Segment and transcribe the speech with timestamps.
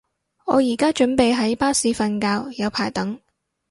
[0.45, 2.19] 我而家準備喺巴士瞓
[2.49, 3.19] 覺，有排等